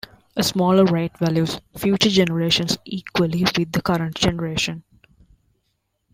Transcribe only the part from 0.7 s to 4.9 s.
rate values future generations equally with the current generation.